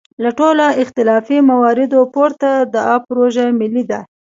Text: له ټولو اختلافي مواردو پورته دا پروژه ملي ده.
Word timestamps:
له 0.23 0.29
ټولو 0.39 0.65
اختلافي 0.83 1.37
مواردو 1.49 1.99
پورته 2.13 2.49
دا 2.75 2.85
پروژه 3.07 3.45
ملي 3.59 3.83
ده. 3.91 3.99